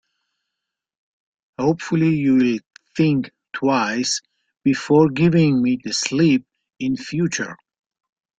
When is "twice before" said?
3.53-5.09